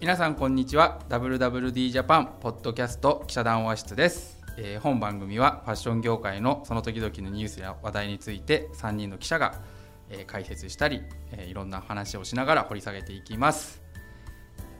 [0.00, 9.60] 皆さんこんにちは WWD ジャパンポッドキャスト記者談話室です、えー本番組はファッション業界のその時々のニュースや話題について3人の記者が、
[10.08, 11.02] えー解説したり、
[11.32, 13.82] えーいろんな話をしながら掘り下げていきます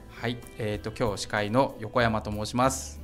[0.09, 2.99] はいえー、と今日司会の横山と申します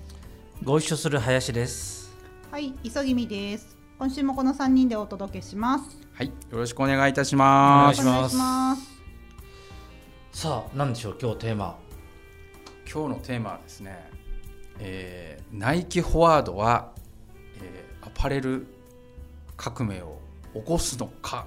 [0.64, 2.12] ご一緒する林です。
[2.50, 3.78] はい、急ぎみです。
[4.00, 6.00] 今週もこの三人でお届けします。
[6.14, 8.98] はいよろしくお願いいたしますお願いしますお願いしま
[10.34, 10.42] す。
[10.42, 11.87] さあ、なんでしょう、今日テーマ。
[12.92, 14.10] 今日のテーマはですね、
[14.80, 16.92] えーナイキフォワードは、
[17.62, 18.66] えーアパレル
[19.58, 20.20] 革命を
[20.54, 21.46] 起こすのか。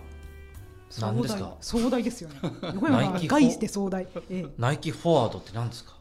[1.01, 1.57] 何ですか？
[1.61, 2.37] 壮大ですよね。
[2.75, 4.03] 横ナイキして壮大。
[4.05, 5.97] ええ、ナイキフォワードって何ですか？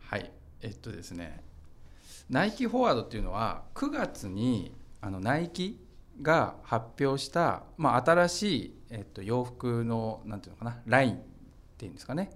[0.00, 0.30] はい。
[0.60, 1.42] えっとですね。
[2.28, 5.80] ナイキフォワードっていうのは9月にあのナイキ
[6.20, 11.18] が発表した、まあ、新しい、えっと、洋服のなんていうのかなラインっ
[11.78, 12.30] ていうんですかね。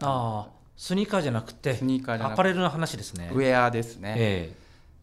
[0.00, 2.32] ああ、スニーカーじゃなくて、スニーカーじゃなくて。
[2.32, 3.30] アパレルの話ですね。
[3.34, 4.54] ウェアですね、え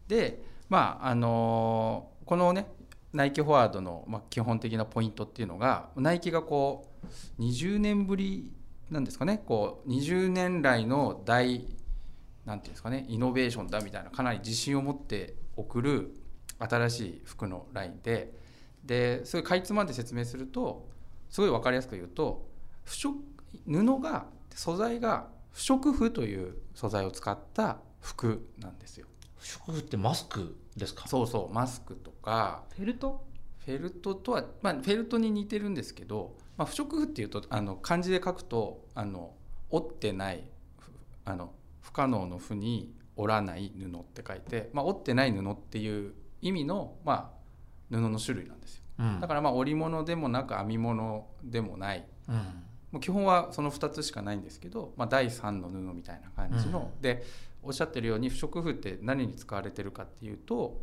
[0.08, 2.66] でまああのーこのね
[3.12, 6.84] ナイキフォワードの、まあ、基本的なポイントっていうのがナイキがこ
[7.38, 8.52] う20年ぶり
[8.90, 9.40] なんですかね。
[9.46, 11.64] こう20年来の大
[12.44, 16.12] なんていうんですかねイノベーションだみたいなかなり自信を持って送る
[16.58, 18.34] 新しい服のラインで。
[18.84, 20.88] でそれかいつまんで説明すると
[21.30, 22.48] すごい分かりやすく言うと
[22.82, 23.16] 不織
[23.64, 29.06] 布が素材が不織布という素材を使った服なんですよ。
[29.24, 31.08] え不織布ってマスクですか？
[31.08, 33.24] そうそうマスクとかフェルト？
[33.64, 39.34] フェルトとは、まあ、フェルトに似てるんですけど、まあ、不織布っていうとあの漢字で書くとあの
[39.70, 40.44] 折ってない
[40.78, 40.90] ふ
[41.26, 41.52] あの
[41.82, 49.20] 不可能の「不」に折らない布って書いて、まあ、折ってない布っていう意味の、まあ、布の種類なんですようん。
[49.20, 52.36] だからまあ織物でもなく編み物でもないうん。
[52.92, 57.24] もう基本はその2つしかないんですけど、まあ、第3の布みたいな感じの、うで
[57.62, 60.80] おっしゃってるように不織布って何に使われてるかっていうと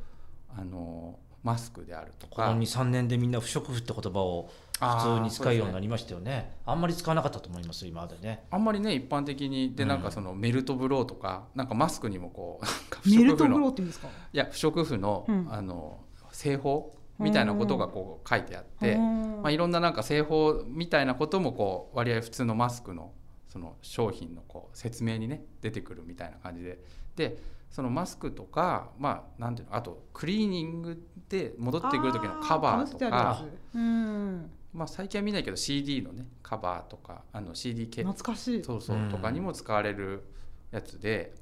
[0.56, 6.52] あのマスクであるとかこの2、3年でみんな不織布って言葉を普通に使うようになりましたよね。
[6.66, 8.44] あんまり使わなかったと思います、今までね。
[8.52, 14.08] あんまりね一般的にでうんなんかそのメルトブローとかなんかマスクにもこうメルトブローって言うんですか？
[14.08, 16.00] い や不織布の,、うんあの
[16.32, 19.42] 製法みたいなことがこう書いてあって、うん。
[19.42, 23.14] まあ、いろんななんか製法みたいなこともこう割合普通のマスクの
[23.48, 26.80] その商品のこう説明にね出てくるみたいな感じで。
[27.16, 27.38] で
[27.72, 33.44] そのマスクとかまあなんていうのあとクリーニングで戻ってくる時のカバーとか。
[33.74, 34.52] うん。
[34.74, 38.64] まあ最近は見ないけど CD のねカバーとかあの CD 系懐かしい。
[38.64, 39.10] そうそううん。
[39.10, 40.26] とかにも使われる
[40.72, 41.34] やつで。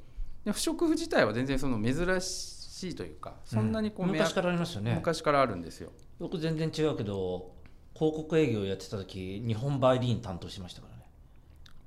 [0.46, 2.53] で不織布自体は全然その珍しい
[2.96, 4.94] というかそんなにこう、目昔からありますよね。
[4.96, 5.92] 昔からあるんですよ。
[6.20, 7.54] 僕全然違うけど、
[7.96, 11.04] 広告営業やってた時、日本バイリーン担当してましたからね。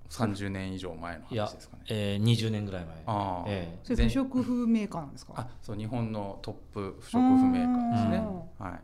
[0.08, 1.82] 30年以上前の話ですかね。
[1.88, 2.94] えー、20年ぐらい前。
[3.06, 5.34] ああええそれ不織布メーカーなんですか？
[5.36, 8.26] あそう日本のトップ不織布メーカーですね。
[8.58, 8.80] はい、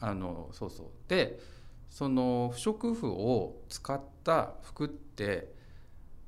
[0.00, 1.38] あのそうそうで
[1.90, 5.52] その不織布を使った服って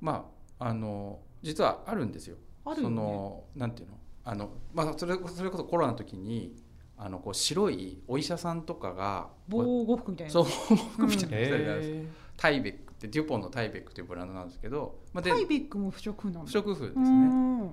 [0.01, 2.37] まああの実はあるんですよ。
[2.65, 2.97] そあるよね。
[2.97, 3.99] のなんていうの？
[4.25, 6.55] あの、まあ、それそれこそコロナの時に
[6.97, 10.33] あのこう白いお医者さんとかが防護服みたいな。
[10.33, 12.07] そう服みたいなえの着たりなんですえ
[12.37, 16.47] タイベックってデュポンのタイベックというブランドなんですけど、まあ、でタイベックも不織布なんだ。
[16.47, 17.09] 不織布ですうね。
[17.65, 17.73] ん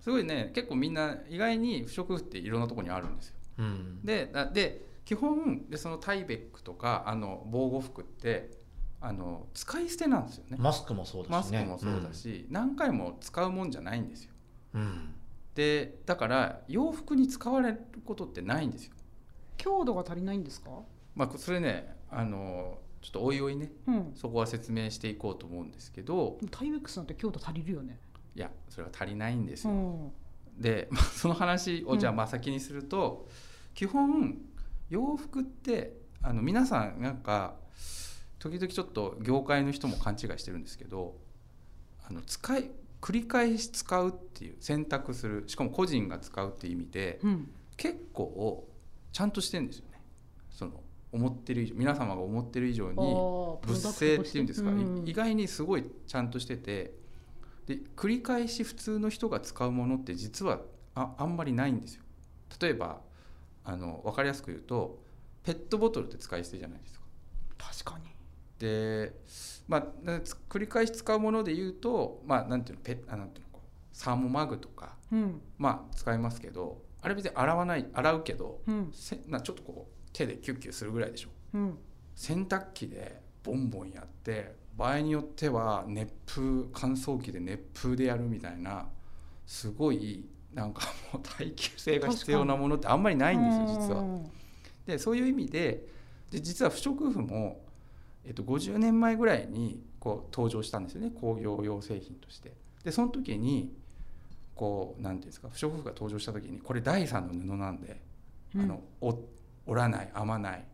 [0.00, 3.34] すごいね結構みんな意外に不織布っていろんなところにあるんですよ。
[3.58, 4.00] うん。
[4.04, 8.50] でだで基本でそのタイベックとかあの防護服って
[9.00, 10.56] あの使い捨てなんですよね。
[10.58, 11.58] マスクもそうだマしね。
[11.60, 14.32] スクもそうだし、何回も使うもんじゃないんですよ。
[14.74, 15.14] うん。
[15.56, 15.64] うん。
[15.64, 18.92] でだから洋服に使われることってないんですよ。
[19.56, 20.70] 強度が足りないんですか？
[21.14, 24.12] まあそれねあのちょっとおいおいねうん。
[24.14, 27.98] そこは説明していこうと思うんですけどタイベックスなんて強度足りるよね。
[28.34, 29.72] いやそれは足りないんですよ。
[29.72, 30.12] うん。
[30.58, 33.28] で、 まあ、その話をじゃあまあ先にすると、
[33.74, 34.38] 基本
[34.88, 37.56] 洋服ってあの皆さんなんか
[38.38, 41.16] 時々ちょっと業界の人も勘違いしてるんですけど
[42.08, 42.70] あの使い
[43.06, 47.50] 繰り返し使うっていう選択するしかも個人が使うっていう意味でうん。
[47.76, 48.66] 結構
[49.12, 50.00] ちゃんとしてるんですよね
[50.50, 50.80] その
[51.12, 56.94] 思ってる以上皆様が思ってる以上に物性っていうんですか、い意外にすごいちゃんとしてて
[57.66, 60.60] で繰り返し普通の人が使うものって実は
[60.94, 62.02] ああんまりないんですよ。
[62.60, 63.00] 例えば
[63.64, 64.98] あの分かりやすく言うと
[65.42, 67.04] ペットボトルって使い捨てじゃないですか。
[67.58, 68.15] 確かに。
[68.58, 69.12] で、
[69.68, 69.82] まあ、
[70.48, 73.60] 繰り返し使うもので言うと、まあ、なんていうのペあなんていうの
[73.92, 75.40] サーモマグとか、うん。
[75.58, 78.90] まあ、使いますけどあれ別に洗わない洗うけどうん。
[78.92, 81.28] せなちょっとこう手でキュッキュするぐらいでしょ。
[81.54, 81.78] うん。
[82.14, 88.88] 洗濯機でボンボンやって場合によっては熱風乾燥機で熱風でやるみたいな
[89.46, 90.82] すごいなんか
[91.12, 94.04] もう耐久性が必要なものってあんまりないんですよ実は。
[94.86, 95.86] でそういう意味で
[96.30, 97.65] で実は不織布も、
[98.26, 101.10] えっと、50年前ぐらいにこう登場したんですよね。
[101.10, 102.52] 工業用製品として。
[102.84, 103.72] でその時に
[104.54, 108.00] こう何ていうんですか不織布が登場した時にこれ第3の布なんで、
[108.54, 109.18] うん、あの折
[109.68, 110.64] らない編まない。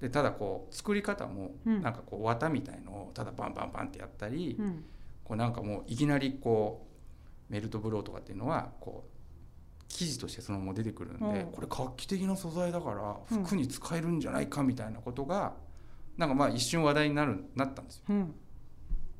[0.00, 4.84] でただこう作り方もなんかこう綿みたいのをただバンバンバンってやったり、うん、
[5.24, 6.86] こうなんかもういきなりこ
[7.48, 9.10] うメルトブローとかっていうのはこう
[9.88, 15.52] 生地としてそのまま出てくるんで、これ画期的な素材だから服に使えるんじゃないかみたいなことが、
[16.20, 18.02] なんかまあ一瞬話題になるなったんですよ。
[18.10, 18.34] うん、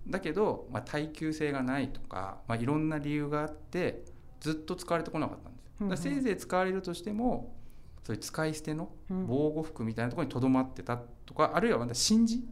[0.06, 4.05] だけど、まあ、耐久性がないとか、まあ、いろんな理由があって
[4.38, 5.88] ずっと使われてこなかったんですよ。
[5.88, 7.56] だせいぜい使われるとしても
[8.02, 12.43] そういう使い捨ての防護服みたいなところにとどまってたとか、あるいはまた真珠、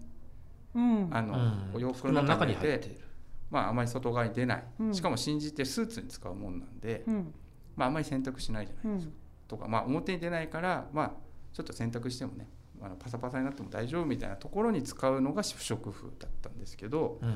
[0.75, 2.99] うん、あの、お洋服の中に入って
[3.50, 7.05] まあ、あまり外側に出ない、しかも真珠ってスーツに使うもんなんで。
[7.77, 9.15] まあ、あんまり洗濯しないじゃないですか、
[9.47, 11.12] とか、まあ、表に出ないから、まあ、
[11.53, 12.49] ちょっと洗濯してもね
[12.81, 17.35] あのパサパサになっても大丈夫みたいなところに使うのが不織布だったんですけど、うん、ま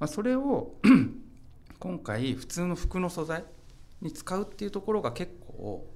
[0.00, 0.74] あ、それを
[1.78, 3.44] 今回普通の服の素材
[4.00, 5.86] に使うっていうところが結構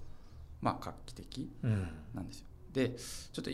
[0.60, 1.50] まあ画期的
[2.14, 2.46] なんですよ。
[2.68, 3.50] うん、でちょっと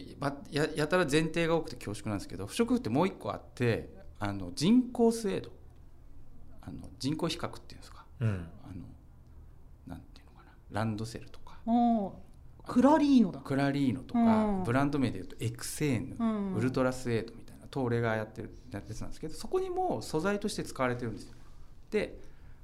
[0.50, 3.88] ややたら前提が多くて恐縮なんですけど不織布ってもう一個あって
[4.18, 5.50] あの人工スウェード。
[6.66, 8.84] あの人工比較っていうんですか、うん、あの
[10.74, 11.58] ランドセルとか
[12.66, 13.40] クラリーノだ。
[13.40, 21.34] クラリーノとか、うん、ブランド名でいうとエクセーヌ、うん、ウルトラスエードみたいな東レがやってるやつなんですけどそこにも素材として使われてるんですよ。
[21.90, 22.18] で、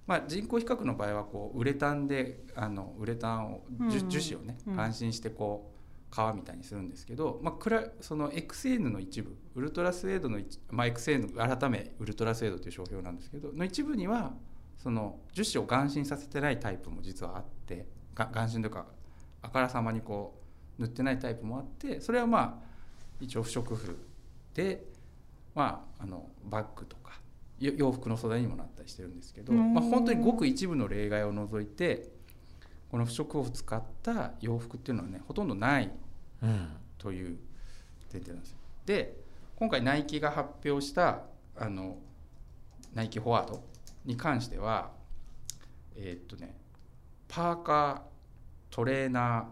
[0.06, 5.80] まあ、人工比較の場合はこうウレタンであのウレタンを、うん、樹脂をね安心してこう
[6.12, 14.32] 皮みたいにするんですけど、まあ、クラそのエクセーヌの一部ウルトラスエードの、まあ、エクセーヌ改めウルトラスエードという商標なんですけどの一部には
[14.76, 17.86] その樹脂を眼心させてないタイプも実はあって
[18.16, 18.86] 眼心というか
[19.42, 20.34] あからさまにこ
[20.78, 22.70] う塗ってないタイプもあってそれはまあ
[23.20, 23.98] 一応不織布
[24.54, 24.84] で、
[25.54, 27.20] まあ、あのバッグとか
[27.58, 32.08] 洋服の素材にもなったりしてるんですけど、まあ、本当にごく一部の例外を除いて
[32.90, 35.90] この不織布を使った洋服っていうのはねほとんどない
[36.98, 37.38] という
[38.10, 38.56] 前提なんですよ。
[38.86, 39.16] で
[39.56, 41.20] 今回ナイキが発表した
[41.56, 41.98] あの
[42.94, 43.62] ナイキフォワード
[44.06, 44.90] に関しては
[45.94, 46.56] えー、っとね
[47.28, 48.09] パーカー
[48.70, 49.44] トレーナー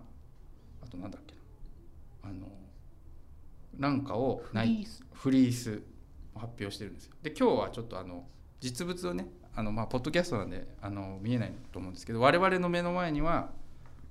[0.85, 1.35] あとなんだっけ
[2.23, 2.31] な。
[2.31, 2.47] あの
[3.77, 5.83] なんかをないフリース。
[6.39, 7.13] を発表してるんですよ。
[7.23, 8.25] で今日はちょっとあの
[8.61, 13.51] 実物をねあのまあポッドキャストなんであの見えないと思うんですけど我々の目の前には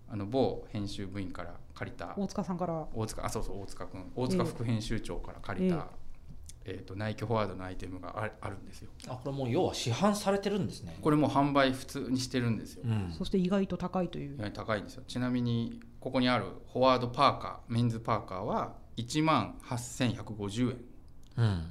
[0.10, 2.88] あの某編集部員から借りた大塚さんから。
[2.94, 5.88] 大塚あそうそう大塚君大塚副編集長から借りた
[6.70, 8.90] えーと、ナイキフォワードのアイテムがああるんですよ。
[9.08, 10.98] あこれもう要は市販されてるんですね。
[11.02, 14.36] これも販売普通にしてるんですよ、うん、そして意外と高いという。
[14.36, 15.04] 意外と高いんですよ。
[15.08, 16.44] ちなみにここにある
[16.74, 20.78] フォワードパーカーメンズパーカーは1万8150円。
[21.38, 21.66] うん。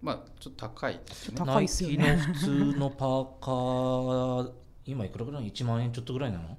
[0.00, 1.34] まあちょっと高いですね。
[1.36, 2.16] 高いですよね。
[2.16, 4.52] 普通のパーカー
[4.86, 6.56] 今いくらぐらい？1万円ちょっとぐらいなの？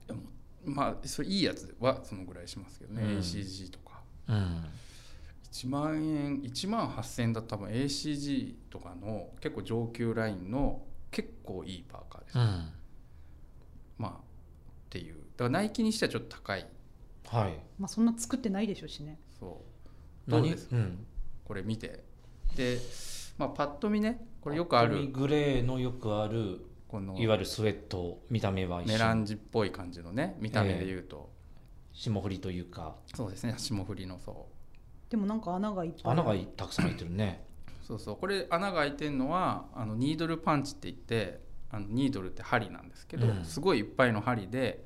[0.66, 4.02] まあそれいいやつはそのぐらいしますけどね、うん、ACG とか。
[4.28, 4.66] うん
[5.54, 12.70] 1万円1万8000円だったら多分 ACG とかの結構上級ラインの結構いいパーカーです、うん、
[14.00, 14.14] まあっ
[14.90, 15.16] ていう。
[15.16, 16.68] だからナイキにしてはちょっと高い。
[17.28, 17.60] はい。
[17.80, 19.20] まあそんな作ってないでしょうしね。
[19.40, 19.62] そ
[20.28, 20.32] う。
[20.32, 20.70] どうです？
[20.70, 21.06] か、うん、
[21.46, 22.04] これ見て。
[22.56, 22.80] で
[23.38, 25.08] まあパッと見ねこれよくある。
[25.08, 31.30] グレーのよくあるこのいわゆるスウェット見た目はメランジっぽい感じのね見た目で言うと、
[31.94, 32.96] えー、霜降りというか。
[33.16, 34.53] そうですね霜降りのそう
[35.14, 37.46] でもなんか穴がいっぱい穴がたくさん開いてるね。
[37.88, 38.16] そうそう。
[38.16, 41.40] これ穴が開いてるのはあのニードルパンチって言って
[41.70, 44.84] あのニードルって針なんですけど、うん、すごいいっぱいの針で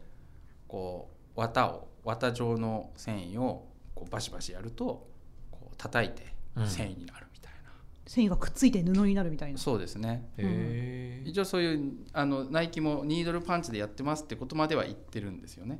[0.67, 5.07] こう綿を綿状の繊維をこうバシバシやると
[5.49, 6.25] こう叩いて
[6.65, 9.57] 繊維になるみたいな、うん、繊維がくっついて布になるみたいな。
[9.57, 11.21] そうですね。
[11.23, 15.79] 一応そういうあのナイキもニードルパンチでやってますってことまでは言ってるんですよね。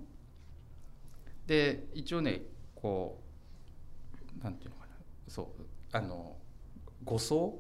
[1.48, 3.27] で一応ねこう
[4.44, 4.94] なんていうのかな。
[5.28, 5.48] そう。
[5.92, 6.36] あの
[7.06, 7.60] 5層？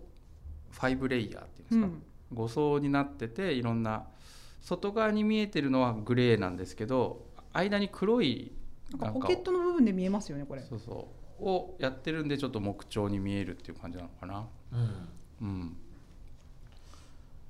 [0.71, 1.99] ファイブレイヤーっていうんですか、
[2.31, 4.05] うん、5層になってていろんな
[4.61, 8.51] 外側に見えてるのはグレーなんですけど間に黒い
[8.91, 10.61] なんかポケットの部分で見えますよねこれ。
[10.61, 11.07] そうそ
[11.39, 11.43] う。
[11.43, 14.47] をやってるんでちょっと木彫に見えるっていう感じなのかな。
[15.41, 15.77] うん、うん、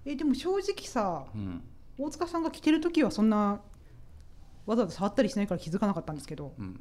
[0.05, 1.63] えでも正直さ、うん、
[1.97, 3.61] 大塚さんが着てる時はそんな
[4.65, 6.79] わざわざ触ったりしないから気づかなかったんですけど、うん、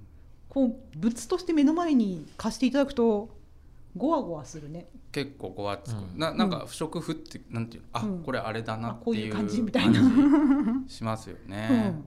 [0.56, 3.28] こう物として目の前に貸していただくと
[3.94, 4.86] ゴワゴワするね。
[5.12, 6.18] 結構ごわつく、うん。
[6.18, 7.88] ななんか不織布ってなんていうの？
[7.92, 8.22] あ、うん。
[8.22, 10.00] これあれだなっていうあこういう感じみたいな。
[10.88, 12.04] しますようね、ん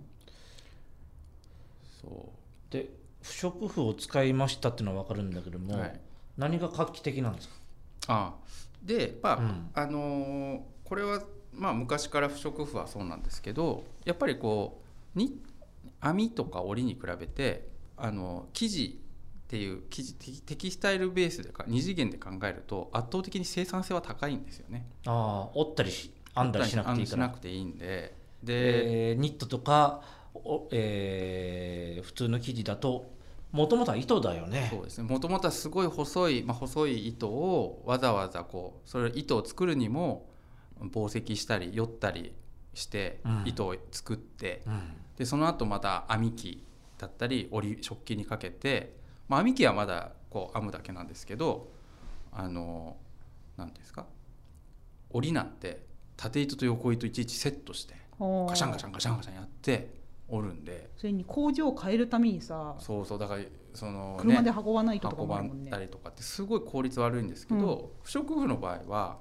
[2.01, 2.32] そ
[2.72, 2.89] で
[3.22, 6.00] 不織布を使いましたっていうのは分かるんだけどう、も、はい、
[6.36, 7.53] 何が画期的なんですか？
[8.08, 8.34] あ
[8.84, 9.70] でまあ、うん。
[9.75, 11.22] あのーこれは
[11.53, 14.82] まあ昔から不織布はそうなんですけどやっぱりこ
[15.15, 15.39] うに
[16.01, 19.01] 網とか織りに比べてあの生地
[19.46, 24.88] っていう生地テキスタイルベースでか二次元で考えると圧倒的に生産性は高いんですよね。
[25.06, 27.18] ああ折ったりし編んだりしなくていいから。
[27.18, 28.15] しなくていいんで。
[28.44, 30.01] で、で、ニットとか、
[30.34, 33.12] おえー普通の生地だと
[33.51, 34.70] もともとは糸だよね。
[34.72, 35.10] そうですね。
[35.10, 40.29] もともとはすごい細い、まあ、細い糸をわざわざこうそれ糸を作るにも
[40.79, 42.34] 紡績したりよったり
[42.74, 43.44] してうん。
[43.46, 44.82] 糸を作って、うん。
[45.18, 46.63] でその後また編み機
[47.00, 51.72] だったり織り食器にかけて、まあ、編み機はまだこう編むだけなんですけど
[52.32, 52.98] あの
[53.58, 54.06] 何ですか
[55.10, 55.84] 織りなんて
[56.18, 60.89] 縦糸と横糸いちいちセットしてガシャンガシャンガシャンガシャンやって織るんで。
[60.96, 63.41] それに工場を変えるためにさそうそうだから
[63.74, 69.18] その、ね、車で運ばないととか運ばもあるもんたりとかってすごい効率悪いんですけど、不織布の場合は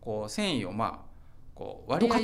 [0.00, 1.14] こう繊維をまあ
[1.54, 2.18] こう割合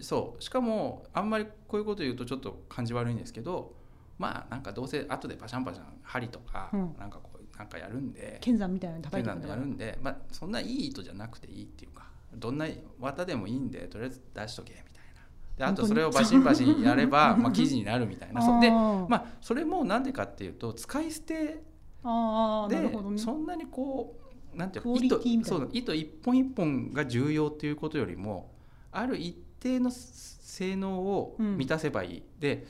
[0.00, 3.74] そうしかもあんまりこういうこと言うとちょっと感じ悪いんですけど
[4.18, 6.94] まあなんかどうせ後でパシャンパシャン針とかうん。
[6.98, 12.66] なんかこうなんかやるんで、剣山みたいなの叩いてやるんで、まあ、そんないい糸じゃなくていいっていうかどんな
[12.98, 15.22] 綿でもいいんでとりあえず出しとけみたいな。
[15.56, 18.42] であとそれをバシンバシンやれば まあ生地になるみたいな。
[18.42, 22.92] そでまあそれもなんでかっていうと使い捨てでね。
[23.18, 24.18] そんなにこ
[24.52, 28.52] うなんていう糸そう糸一本一本が重要っていうことよりも
[28.90, 32.66] ある一定の性能を満たせばいい、で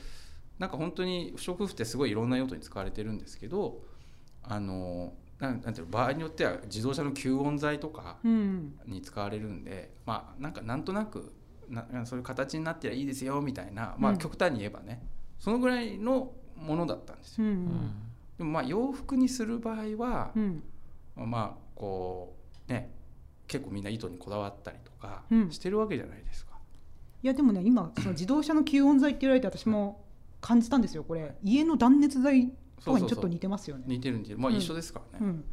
[0.59, 3.81] なんか本当に不織布ってすごいいろんな用途に使われてるんですけど
[4.43, 8.79] あのなんなんていうの場合によっては自動車の吸音材とかうん。
[8.85, 11.33] に使われるんでまあなんかなんとなく
[11.69, 15.01] なそういう形になってりゃいいですよみたいな、まあ、うん極端に言えばね、
[15.39, 17.47] そのぐらいのものだったんですよ。
[17.47, 17.51] うん。
[17.51, 17.93] うん
[18.37, 20.63] でもまあ洋服にする場合は、うん。
[21.15, 22.35] まあこ
[22.67, 22.91] うね
[23.47, 25.51] 結構みんな糸にこだわったりとかうん。
[25.51, 26.55] してるわけじゃないですか。
[27.23, 30.04] いやでもね今その自動車の吸音材って言われて私も
[30.45, 31.35] 感じたんですよこれ。
[31.41, 32.51] 家の断熱材
[32.83, 33.85] とかにちょっと似てますよね。
[33.87, 34.37] 似てる似てる。
[34.37, 34.57] まあうん。
[34.57, 35.25] 一緒ですからね。
[35.25, 35.45] うん。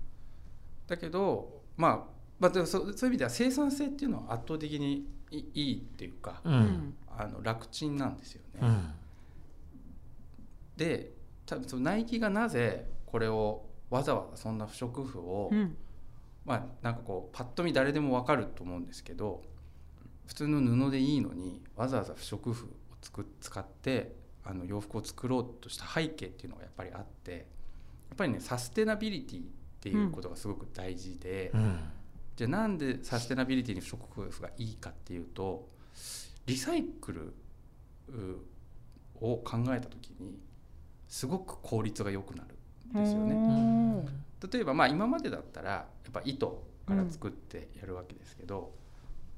[0.86, 6.94] だけどまあまあそそういう意味では生産性っていうのは圧倒的にいいいっていうか、ううんん。
[7.08, 8.60] あの楽ちんなんですよね。
[8.60, 8.90] うん。
[10.76, 11.14] で
[11.46, 15.74] 多分そのナイキがなぜこれをわざわざそんな不織布を、うん。
[16.44, 19.42] まあなんかこうパッと見誰でもわかると思うんですけど
[20.26, 22.68] 普通の布でいいのにわざわざ不織布を
[23.00, 29.44] つく使ってあの洋服を作ろうとした背景っていうのがやっぱりあってやっぱりねサステナビリティっ
[29.80, 31.78] ていうことがすごく大事で、うん
[32.36, 35.68] じゃあなんでサステナビリティに不織布がいいかっていうと
[36.46, 37.34] リサイクル
[38.08, 40.38] うを考えた時に
[41.08, 42.56] すごく効率が良くなる
[42.98, 43.34] んですよね。
[43.34, 44.08] ね
[44.52, 48.74] 例えばまあ今までだったらやっぱ糸から作ってやるわけですけど、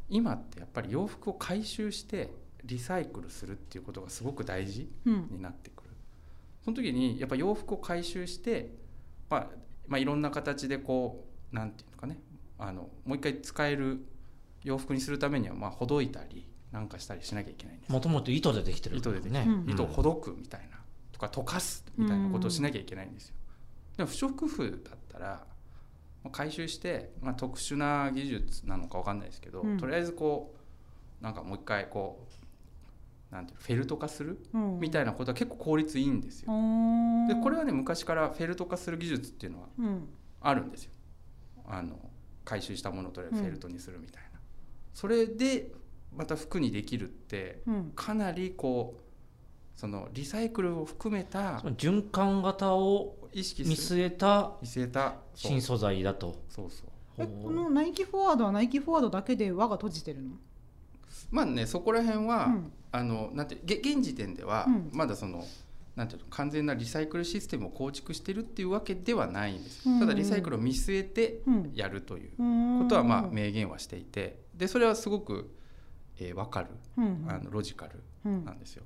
[0.09, 2.31] 今ってやっぱり洋服を回収して
[2.65, 5.29] リサイクルするっていうことがすごく大事うん。
[5.31, 5.91] になってくる。
[6.65, 8.71] その時にやっぱ洋服を回収して、
[9.29, 9.47] まあ、
[9.87, 12.19] まあいろんな形でこうなんていうのかね
[12.59, 14.05] あのもう一回使える
[14.63, 17.93] 洋服にするためにはまあほどいたりなんかしたりしなきゃいけないんです。
[17.93, 19.71] もともと糸でできてる糸でできねうん。
[19.71, 20.79] 糸をほどくみたいな
[21.13, 23.35] とか溶かすみたいなことをしなきゃいけないんですよ。
[23.99, 25.47] でも不織布だったら
[26.25, 29.79] まあ回収して、まあ、特殊な技術なのかわかんないですけど、うん。
[29.79, 30.55] とりあえずこ
[31.21, 32.44] うなんかもう一回こう
[33.35, 34.39] なんていうのフェルト化する？
[34.55, 34.79] うん。
[34.79, 36.53] みたいなことは結構効率いいんですよ。
[37.29, 40.09] でこれはね昔からフェルト化する技術っていうのはうん。
[40.41, 40.93] あるんですよ。
[41.67, 41.99] あの
[42.45, 44.39] 回収したものをとりあえずフェルトにするみたいな。
[44.93, 45.73] それで
[46.17, 47.93] また服にできるってうん。
[47.97, 49.01] かなりこう
[49.81, 54.05] そのリサイクルを含めた循環型を意識見する。
[54.05, 56.37] 据えた見据えた新素材だと。
[56.49, 56.89] そうそう。
[57.19, 60.37] えこのナイキフォワードはナイキフォワードだけで輪が閉じてるの？
[61.31, 62.73] まあねそこら辺は、うん。
[62.93, 64.91] あのなんてげ現時点では、うん。
[64.93, 65.45] まだその
[65.97, 70.01] なんていうの完全なリサイクルシステムを構築してるっていうわけではないんです、うん。
[70.01, 71.73] ただリサイクルを見据えてうん。
[71.75, 75.55] やるというこことはまあ明言はしていてでそれはすごく、
[76.19, 77.27] えー分かるうん。
[77.29, 78.45] あのロジカルうん。
[78.45, 78.85] なんですよ。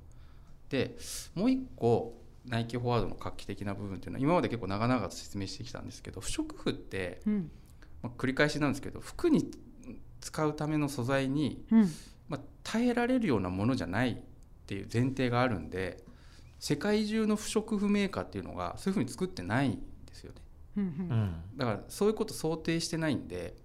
[0.69, 0.97] で
[1.35, 7.51] もう一個ナイキフォワードの画期的な部分っていうのは今まで結構長々と説明してきたんですけど不織布って、うん。
[8.01, 9.51] まあ、繰り返しなんですけど服に
[10.21, 11.89] 使うための素材に、うん
[12.29, 14.17] まあ、耐えられるようなものじゃないっ
[14.65, 16.03] ていう前提があるんで
[16.59, 19.71] 世界中の不織布メーカーっていうのがそういうふうに作ってないん
[20.05, 20.41] ですよね。
[20.77, 21.35] うんうん。
[21.57, 23.55] だからそういうこと想定してないんで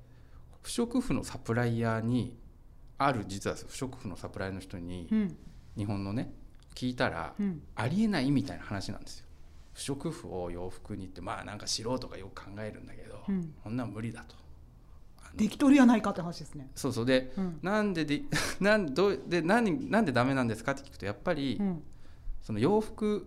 [0.62, 2.36] 不織布のサプライヤーに
[2.96, 5.36] ある実は不織布のサプライヤーの人にうん。
[5.76, 6.32] 日本のね
[6.74, 7.62] 聞いたらうん。
[7.74, 9.26] ありえないみたいな話なんですよ。
[9.72, 13.54] 不織布を洋服にってまあなんか素人がよく考えるんだけど、うん。
[13.62, 14.36] こんなん無理だと
[15.36, 16.70] できとるやないかって話ですね。
[16.74, 17.06] そうそう。
[17.06, 17.58] でうん。
[17.62, 18.22] なんでで
[18.60, 21.82] なんどうで何なんでダメなんですかって聞くとやっぱり、うん。
[22.40, 23.26] その洋服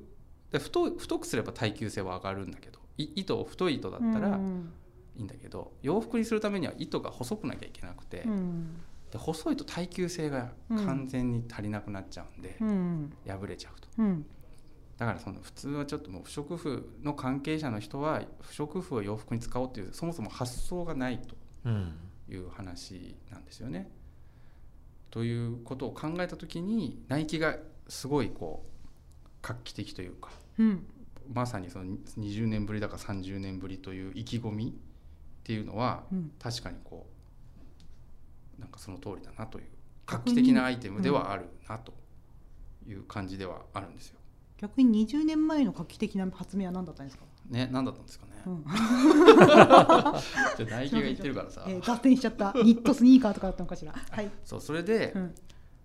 [0.52, 4.72] で太太くすれば耐久性は上がるんだけどい糸を太い糸だったらうん
[5.18, 8.78] いいんだけど、洋服にするためには糸が細くなきゃいけなくて、うん。
[9.12, 13.14] で細いと耐久性が完全に足りなくなっちゃうんで、うん。
[13.26, 13.88] 破れちゃうと。
[13.98, 14.26] うん。
[14.98, 21.34] だからその普通はちょっともう不織布の関係者の人は不織布を洋服に使おうっていうそもそも発想がないと。
[21.34, 23.46] うんいう話なん。
[23.46, 23.90] ですよね。
[25.10, 28.66] ということを考えた時にナイキがすごいこ
[29.26, 30.86] う画期的というかうん。
[31.34, 36.04] まさにその20年ぶりだか30年ぶりという意気込みっていうのは
[36.40, 37.08] 確かにこ
[38.58, 38.70] うなん。
[38.70, 39.66] かその通りだなという
[40.06, 41.94] 画期的なアイテムではあるなと
[42.88, 43.96] いう感じではあるん。
[43.96, 44.20] ですよ。
[44.58, 47.06] 逆に20年前の画期的な発明は何だったん。
[47.08, 47.26] ですか。
[47.50, 48.32] ね何だったんですかね。
[48.46, 50.22] うん じゃあ
[50.70, 51.66] ナイキが言ってるからさ。
[51.68, 53.94] えー脱線しちゃったニットスニーカーとかだったのかしら。
[53.94, 54.32] はい。
[54.44, 55.36] そうそれで、うん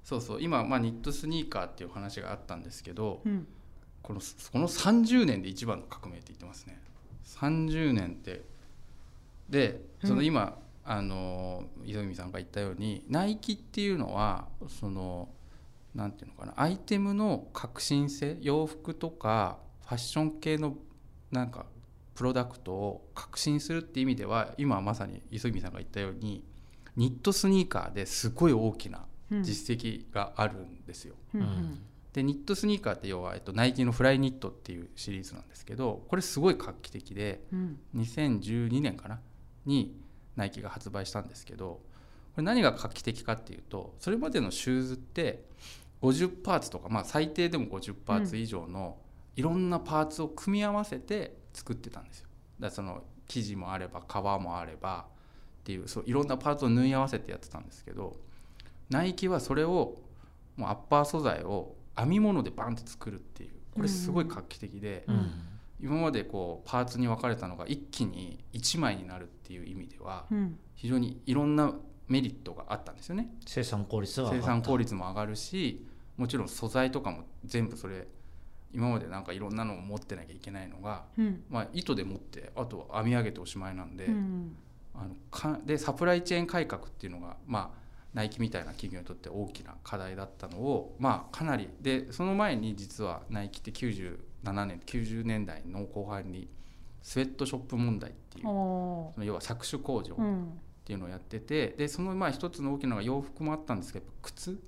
[0.02, 3.47] そうそう今、まあ、ニットスニーカーっていう話があったんですけど、うん
[4.02, 6.83] このこの30年で一番の革命って言ってますね
[7.25, 8.42] 30年って
[9.49, 15.28] でその今、あの磯泉さんが言ったようにナイキっていうのはその
[15.95, 20.76] なんていうのかなアイテムの革新性洋服とかファッション系の
[21.33, 21.67] なんか
[22.15, 26.45] プロダクトを革新するって意味では今まさに磯泉さんが言ったように
[26.97, 29.43] ニットスニーカーですごい大きなうん。
[29.43, 31.15] 実績があるんですよ。
[31.35, 31.41] うん。
[31.41, 31.83] うん。
[32.12, 37.81] でニットスニーカーって要は、えっと、ナイキのフライニットっていうシリーズなんですけどこれすごい画期的でうん。
[37.97, 39.21] 2012年かな？
[39.65, 39.97] に
[40.37, 41.81] ナイキが発売したんですけどこ
[42.39, 45.45] れ何が画期的かっていうとそれまでのシューズって
[46.03, 48.97] 50パーツとか、まあ、最低でも50パーツ以上の
[49.37, 52.29] いろんなパーツを組み合わせて作ってたんですよ。
[52.61, 55.07] だからその生地もあれば革もあれば
[55.62, 58.16] っていうそういろんなパーツを縫い合わせてやってたんですけど
[58.90, 60.01] ナイキはそれを
[60.57, 65.31] もうアッパー素材を編み物でバンって作るっていうこれすごい画期的で、うん
[65.85, 71.75] 今までこうパーツに分かれたのが一気に1枚になるっていう意味ではうん非常にいろんな
[72.07, 73.35] メリットがあったんですよね。
[73.45, 75.85] 生産効率が上が生った産効率も上がるし
[76.16, 78.07] もちろん素材とかも全部それ
[78.75, 81.43] 今までなんかいろんなのを持ってなきゃいけないのが、うん。
[81.51, 84.57] まあ、糸で持ってあとは編み上げておしまいなんで,、うん。
[84.95, 87.83] あのかでサプライチェーン改革っていうのが、まあ、
[88.15, 96.49] ナイキみたいな企業にとって大きな課題だったのを、まあ、かなりでその前に実はナイキって97年90年代の後半に
[97.03, 98.49] スウェットショップ問題っていうそ
[99.17, 100.61] の要は搾取工場っうん。
[100.85, 104.59] ていうのをやっててでそのまあ一つの大きなのが洋服もあったんですけど靴。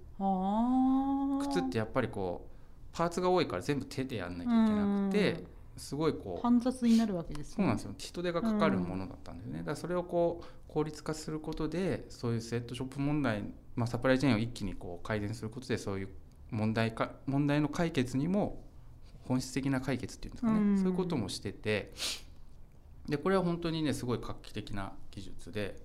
[1.42, 2.53] 靴ってやっぱりこう
[2.94, 5.44] パーツが多いから全部手でやんなきゃいけなくて
[5.76, 7.54] すごいこう煩雑になるわけですね。
[7.56, 7.94] そうなんですよ。
[7.98, 13.42] 人手がかかるものだったんですね、だからそれをこう効率化することでそういうセットショップ問題、
[13.74, 16.08] まあ、サプライチェーンを一気にこう改善することでそういう
[16.50, 18.62] 問題か問題の解決にも
[19.26, 20.78] 本質的な解決っていうんですかね、うん。
[20.78, 21.92] そういうこともしてて。
[23.08, 25.76] でこれは本当にねすごい画期的な技術で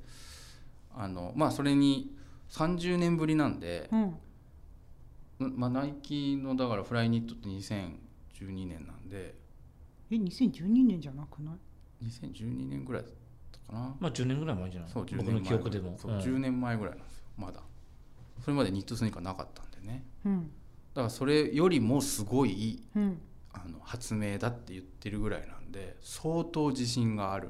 [0.95, 2.15] あのまあそれに
[2.49, 4.15] 30年ぶりなんで、うん
[5.39, 9.35] まあ、ナイキのだからフライニットって2012年なんで。
[10.11, 11.55] え2012年じゃなくない
[12.05, 13.11] ？2012年ぐらいだっ
[13.51, 13.95] たかな。
[13.99, 14.89] まあ10年ぐらい前じゃない？
[14.89, 15.97] そう10僕の年前記憶でも。
[15.97, 16.19] そう、うん。
[16.19, 17.61] 10年前ぐらいなんですよまだ。
[18.41, 20.05] それまでニットスニーカーなかったんでね。
[20.25, 20.41] うん。
[20.43, 20.47] だ
[20.95, 23.21] からそれよりもすごいうん。
[23.51, 27.49] あの発明だって言ってるぐらいなんで相当自信がある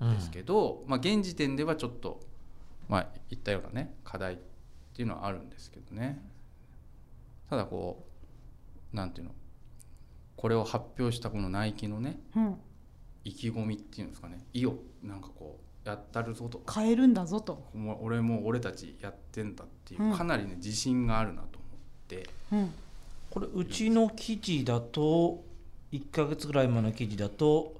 [0.00, 2.20] うんんですけど、まあ現時点ではちょっと
[2.88, 4.36] まあ言ったようなね課題っ
[4.94, 6.24] ていうのはあるんですけどね
[7.50, 8.06] ただこ
[8.92, 9.32] うなんていうの？
[10.36, 12.56] これを発表したこのナイキのねうん。
[13.24, 14.38] 意気込みっていうんですかね。
[14.54, 16.62] 意をなんかこうやったるぞと。
[16.72, 17.68] 変えるんだぞと。
[18.00, 20.16] 俺も俺たちやってんだっていう、うん。
[20.16, 22.30] かなりね自信があるなと思って。
[22.52, 22.72] うん。
[23.30, 25.44] これうちの記事だと
[25.92, 27.74] 1ヶ月ぐらい前の記事だと、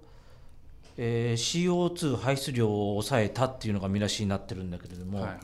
[0.97, 5.41] えー CO2 排出量を抑えたっていうのが見出しになってるんだけれども、はいはい、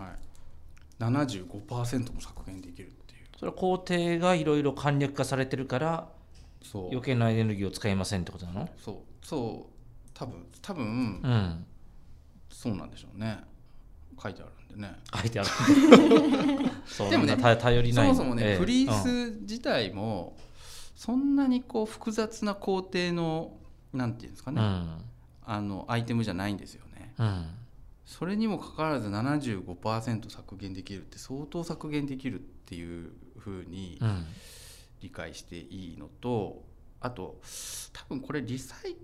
[1.03, 2.89] 75%も削減できる。
[2.89, 3.06] っていう
[3.39, 6.09] それは工程がいろいろ簡略化されてるから
[6.63, 6.89] そう。
[6.89, 8.69] 余計なエネルギーを使いませんってことなの？
[8.79, 8.97] そう。
[9.23, 10.09] そう。
[10.15, 11.67] 多分多分うん。
[12.51, 13.39] そうなんでしょうね。
[14.23, 14.97] 書いてあるんでね。
[15.15, 15.49] 書いてある
[17.11, 18.07] でもね頼りない。
[18.09, 18.57] そもそもね、ええ。
[18.57, 19.03] フリーうん。
[19.35, 20.37] ス自体も
[20.95, 23.53] そんなにこう複雑な工程の
[23.93, 24.99] なんていうんですかね、うん。
[25.45, 27.13] あのアイテムじゃないんですよね。
[27.19, 27.47] うん。
[28.07, 33.13] それにもかかわらず75%削減できるって相当削減できるっていう
[33.47, 34.27] ふうにうん。
[35.03, 36.65] 理解していいのと
[37.01, 37.39] あと
[37.93, 38.97] 多分これリサイ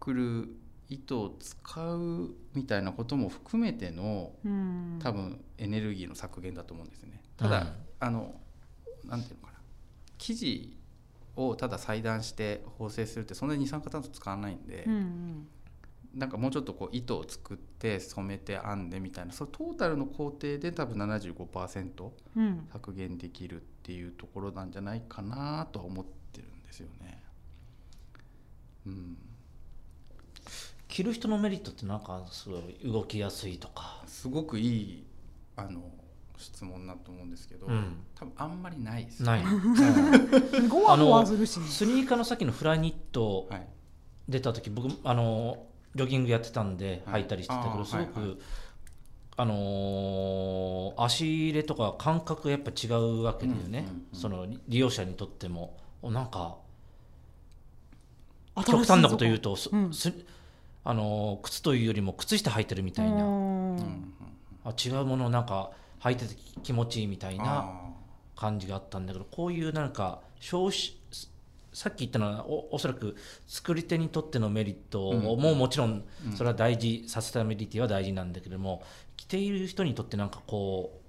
[0.00, 0.48] クル
[0.88, 4.98] 糸を使うみたいなことも含めてのうん。
[5.00, 7.22] 多分エネルギーの削減だと思うんですね。
[7.36, 8.34] ただ、うんあの
[9.04, 9.58] なんていうのかな。
[10.18, 10.76] 生地
[11.36, 15.48] をただ裁断して縫製するってそんなに二酸化炭素使わないんで、うんうん
[16.14, 22.68] なんかもうちょっとこう糸を作って染めて編んでみたいなそのトータルの工程で多分75%うん。
[22.72, 27.22] 削減できるっていうところなんじゃないかなとは思ってるんですよね。
[28.86, 29.18] うん、
[30.88, 35.04] 着る人のメリットってなんかすごい動きやすいとか、すごくいい
[35.56, 35.82] あの
[36.38, 37.98] 質問だと思うんですけど、うん。
[38.14, 39.42] 多分あんまりないですない、
[40.68, 43.68] ゴワゴワするしスニーカーのさっきのフライニットはい、
[44.28, 47.22] 出た時僕あのジョギングやってたんではい。
[47.22, 48.34] 履いたりしてたけど、すごく、はいは
[49.36, 55.76] あのー足入れとか感覚がやっぱ違うわけだよね、うんうんうんその利用者にとっても。
[56.02, 56.56] おなんか
[58.66, 59.56] 極端なこと言うと、
[60.84, 63.22] あのー靴というよりも靴下履いてるみたいな、
[64.64, 67.80] あ違うものをなんか履いてて気持ちいいみたいなあ
[68.36, 70.96] 感じがあったんだけどこういうなんか消費
[71.72, 75.20] さっき言ったのはおおそらく作り手にとってのメリットうん。
[75.20, 76.32] ももちろんうん。
[76.36, 78.82] それは大事、サステナビリティは大事なんだけども
[79.16, 81.00] 着ている人にとってなんかこ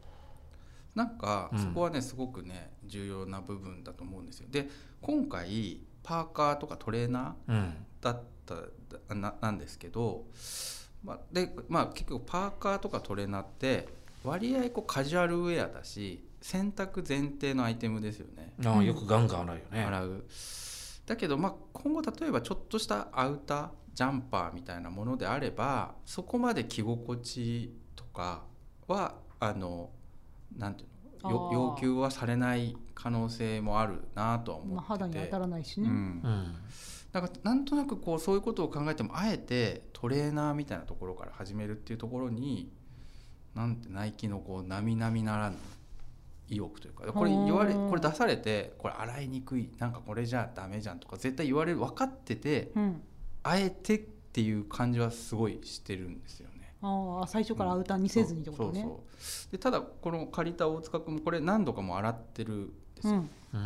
[0.96, 1.60] ーなんかうん。
[1.60, 4.48] そこはねすごくね重要な部分だと思うんですよ。
[4.50, 4.70] で
[5.02, 7.72] 今回パーカーとかトレーナー
[8.02, 8.22] だっ
[9.08, 10.26] たななんですけど、
[11.04, 13.88] まあ、でまあ結局パーカーとかトレーナーって
[14.24, 18.54] 割合こうカジュアルウェアだし洗濯前提のアイテムですよね。
[18.66, 19.84] ああよくガンガン洗うよね。
[19.84, 20.24] 洗う。
[21.06, 28.44] だけど、まあ、今後例えばちょっとしたアウタージャンパーみたいなものであればそこまで着心地とか
[28.88, 29.90] はあの
[30.58, 35.96] なんていうの要求はされない可能性もあるなとは思ってて、まあ、肌に当たらないしね、うん。
[35.96, 36.56] うん。
[37.12, 42.72] なんかなんとなくこうそういうことを考えてもあえてトレーナーみたいなところから始めるっていうところに
[43.54, 45.58] なんてナイキのこう並々ならぬ
[46.52, 53.02] 意欲というかこれ言われうんこれ出されてこれ洗いにくいなんかこれじゃダメじゃんとか絶対言われる分かっててうん。
[53.44, 56.76] あえてっていう感じはすごいしてるんですよね。
[56.84, 63.14] ああ最初からアウターにせずにってことね、そうそうでただこの借りた大塚君もこれ何度かも洗ってるんですよ。
[63.14, 63.30] うん。
[63.54, 63.58] う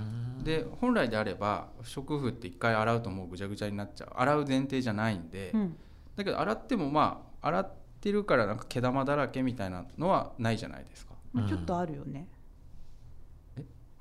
[0.42, 0.44] ん。
[0.44, 4.10] で本来であれば不織布って一回洗うともうぐちゃぐちゃになっちゃう。
[4.16, 5.76] 洗う前提じゃないんで、うん。
[6.16, 11.16] だけど洗ってもまあ洗ってるからなんか毛玉だらけみたいなのはないじゃないですか。
[11.34, 12.30] まあ、ちょっとあるよね、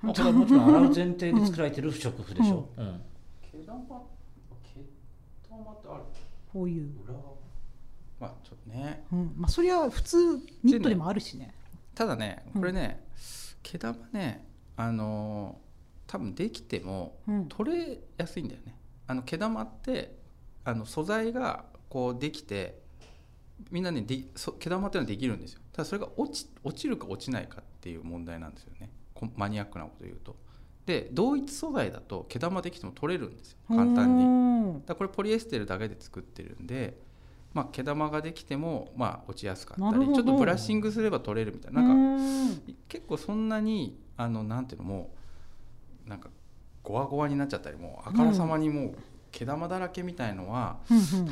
[0.05, 2.69] まあこれはもちろん洗う前提で作られてる不織布でしょ。
[2.77, 3.01] うん。
[3.41, 3.89] 毛玉毛
[5.49, 6.03] 玉ってある
[6.53, 7.25] こういう、裏側
[8.21, 9.05] まあちょっとね。
[9.13, 9.33] うん。
[9.37, 10.17] まあ、そりゃ普通
[10.63, 11.55] ニットでもあるしね。
[11.95, 13.05] ただねこれね、
[13.63, 15.65] 毛玉ねあのー
[16.07, 17.47] 多分できてもうん。
[17.49, 18.77] 取れやすいんだよね。
[19.07, 20.17] あの毛玉って
[20.65, 22.79] あの素材がこうできて
[23.71, 25.61] みんなねでそ毛玉っていうのはできるんですよ。
[25.73, 28.89] ただそれが落ち落ちるか落ちないかっていう問題なんですよね。
[28.89, 28.94] こ
[29.37, 30.37] マニアックなこと言うと。
[30.87, 33.59] で同一素材だと毛玉できても取れるんですよ。
[33.69, 34.25] 簡単に。
[34.25, 36.99] にだこれポリエステルだけで作ってるんで、
[37.55, 41.83] まあ、毛玉ができてもまあ落ちやすかったりちょっとブラッシングすれば取れるみたいな。
[41.83, 45.11] なんかか結構そんなにあのなんていうのも
[46.07, 46.29] うなんか
[46.83, 48.95] ゴワゴワになっちゃったりもうあからさまにもう
[49.33, 50.77] 毛玉だらけみたいのは、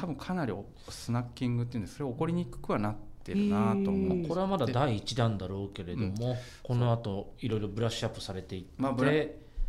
[0.01, 9.13] 多分かなりおスナッキングっていうんですそれ起こりにくくはなってるなと思へーってこれはまだ第一弾だろうけれども、この後いろいろブラッシュアップされていって、まあブラ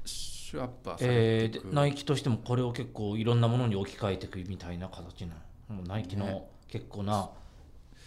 [0.05, 5.35] シュアップはさえーれていく、でナイキとしてもこれを結構いろんなものに置き換えていくみたいな形な
[5.69, 5.75] の？
[5.75, 6.43] もうナイキのね。
[6.67, 7.29] 結構な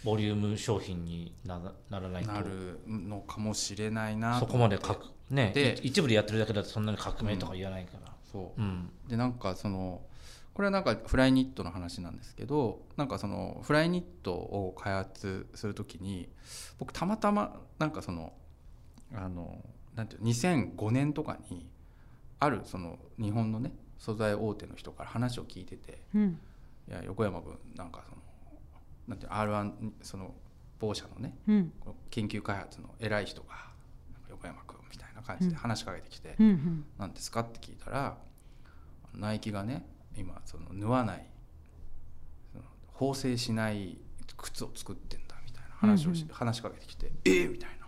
[0.03, 2.31] ボリューム商品になならないと。
[2.31, 8.61] なるのかもしれないなそこまで革ねでい一部でやってるだけだとそんなに革命とか言わないから、そう。
[8.61, 8.89] うん。
[9.07, 10.01] でなんかその
[10.57, 16.29] これはなんかフライニットの話なんですけどなんかそのフライニットを開発するときに
[16.79, 18.33] 僕たまたまなんかその
[19.13, 21.69] あのなんていうの2005年とかに
[22.39, 26.39] あるその日本のね素材大手の人から話を聞いててうん。
[26.89, 28.17] いや横山君なんかその
[29.09, 30.33] なんていうの R1 その
[30.79, 31.71] 某社のねうん。
[32.09, 33.49] 研究開発の偉い人が
[34.27, 36.35] 横山君みたいな感じで話しかけてきて、
[36.97, 38.17] 何ですかって聞いたら
[39.13, 39.85] ナイキがね
[40.17, 41.27] 今その縫わない
[42.51, 43.97] その縫製しない
[44.37, 46.33] 靴を作ってんだみたいな話をし、うんうん。
[46.35, 47.51] 話しかけてきて「えー！
[47.51, 47.87] みたいな。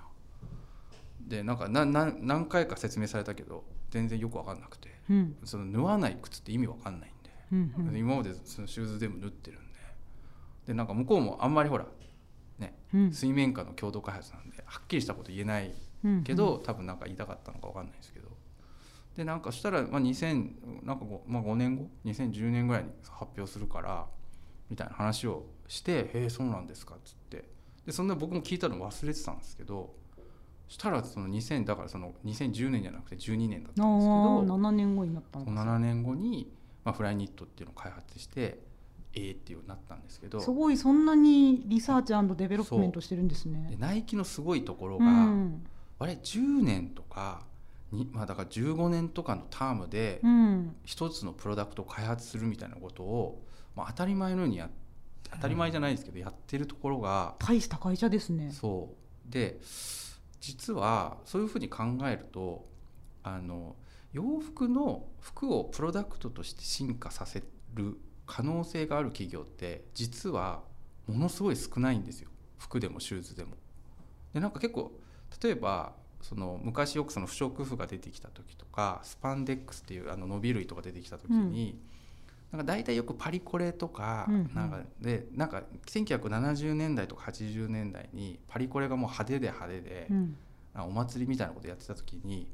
[1.22, 5.38] でなんかなな何回か説明されたけど全然よく分かんなくてうん。
[5.44, 7.98] その縫わない靴って意味分かんないんで、うんうん。
[7.98, 9.80] 今までそのシューズでも縫ってるんで
[10.68, 11.86] でなんか向こうもあんまりほら
[12.58, 13.13] ねうん。
[13.13, 18.30] 水面下の共同開発なんではっきりしたこと言えないうんけど、多分なんか言いたかったのか分かんないですけど
[19.15, 24.06] でなんかしたら、まあ、2000なんか 5,、まあ、5年後2010年ぐらいに発表するから
[24.69, 27.50] みたいな話をして「へえそうなんですか」っつって。
[27.86, 29.95] でそんな僕も聞いたの忘れてたんですけど
[30.67, 36.52] そしたらその2000だからその2010年じゃなくて12年だったんですけど7年後になったのそのか7年後に、
[36.84, 38.60] まあ、フライニットっていうのを開発して
[39.13, 45.65] ええっていうようになったんですけどすごいそんなにリサーチデベロップメントしてるんですでねナイキのすごいところうが、ん。
[45.98, 47.41] あれ10年とか
[47.91, 50.75] に、まあ、だから15年とかのタームでうん。
[50.84, 53.43] 一つのプロダクトを開発するみたいなことを、
[53.75, 54.69] まあ、当たり前のようにやっ
[55.32, 58.52] 当たり前じゃないですけど、やってるところが大した会社ですね。
[58.52, 58.95] そ
[59.28, 59.32] う。
[59.32, 59.60] で
[60.41, 62.67] 実はそういうふうに考えると
[63.23, 63.75] あの
[64.12, 67.43] 洋服の服をプロダクトとして進化させ
[67.75, 70.63] る可能性がある企業って実は
[71.08, 72.30] ものすごい少ないんですよ。
[72.58, 73.56] 服でもシューズでも。
[74.34, 74.91] でなんか結構
[75.43, 81.79] 例えばその昔よくその不織布が出てきた時とかスパンデックスっていうあの伸び類とか出てきた時に、
[82.51, 84.51] なんか大体よくパリコレとかうんうん。
[84.53, 90.36] なんかでなんか1970年代とか80年代にパリコレがもう派手で派手で、うん。
[90.73, 92.47] あお祭りみたいなことやってた時に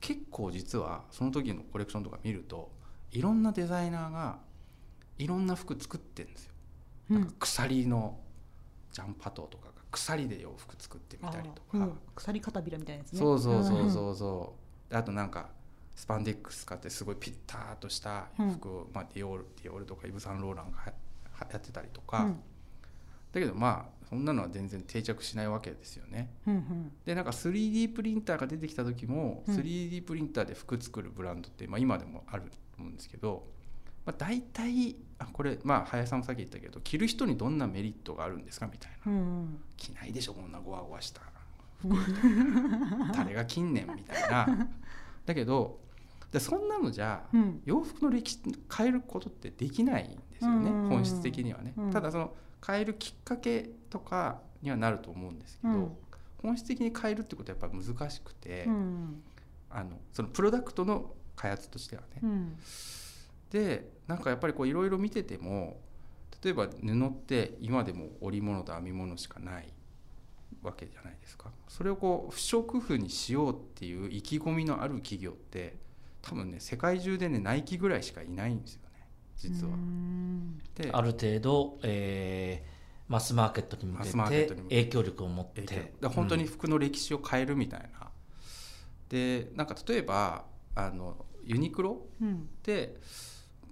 [0.00, 2.70] 結構実はその時のコレクションとか見ると
[3.12, 4.38] いろんなデザイナーが
[5.18, 6.52] いろんな服作ってるんですよ。
[7.10, 7.28] うんなん。
[7.28, 8.18] か鎖の
[8.90, 11.98] ジャンパトーとかが鎖で洋服作ってみたりとか、うん。
[12.16, 13.18] 鎖片びらみたいなやつね。
[13.18, 14.54] そうそうそうそうそ
[14.88, 14.90] う。
[14.90, 15.50] であとなんか
[15.94, 20.92] スパンデックス使ってすごいピッターとした服を、まあ、ディオールディオールとかイヴ・サンローランが
[21.40, 22.40] やってたりとか、うん。
[23.32, 26.34] だけどまあそんなのは全然定着しないわけですよね。
[26.46, 26.92] うんうん。
[27.04, 29.54] でなんか 3D プリンターが出てきた時も、うん。
[29.54, 33.46] 3D プリンターで服作るブランドって、まあ、今でもあると思うんですけど、
[34.04, 39.12] まあ、大体あこれまあ林さんもさっき言ったけど着る人にどんなメリットがあるんですかみたいな。
[39.12, 39.60] うんうん。
[39.76, 41.20] 着ないでしょこんなゴワゴワした
[41.80, 41.88] 服。
[43.14, 44.68] 誰が着んねんみたいな。
[45.24, 45.80] だけど
[46.32, 47.62] でそんなのじゃうん。
[47.64, 48.40] 洋服の歴史
[48.74, 51.74] 変えることってできないんですよねうん本質的にはね。
[51.76, 51.90] うん。
[51.90, 52.34] ただその
[52.66, 55.92] 変えるきっかけとかにはなると思うんですけど、うん。
[56.42, 59.22] 本質的に変えるってことはやっぱり難しくて、うん。
[59.70, 62.58] あのそのプロダクトの開発としてはね、うん
[63.52, 65.80] でなんかやっぱりこういろいろ見てても
[66.42, 69.68] 例えば布って今でも織物と編み物しかない
[70.62, 71.50] わけじゃないですか。
[71.68, 75.76] それをこう不織布にしようっていう意気込みのある企業って
[76.22, 79.74] 多分ね世界中でねナイキぐらいしかいないんですよね実は。
[79.74, 79.76] う。
[79.76, 80.58] ん。
[80.74, 82.72] である程度、えー
[83.08, 84.54] マスマーケットに向マけて。
[84.54, 85.92] 影響力を持って。
[86.14, 88.08] 本当に服の歴史を変えるみたいな。
[89.10, 92.48] でなんか例えばあのユニクロうん。
[92.62, 92.96] で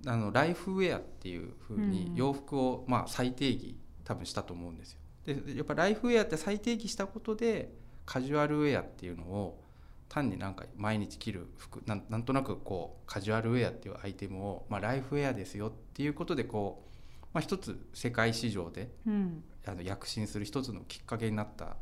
[0.06, 4.98] あのライフウェアっていうふうにうん洋服を、まあ、再定義多分したと思うんですよ。
[5.24, 7.72] でやっぱライフウェアって再定義したことで
[8.06, 9.62] カジュアルウェアっていうのを
[10.08, 16.82] 単になんか毎日着る服なんなんとなくこうカジュアルウェアっていうアイテムを、まあ、ライフウェアですよっていうことでこ
[17.22, 21.76] う、まあ、一つ世界市場でうんあの躍進する一つのきっかけになった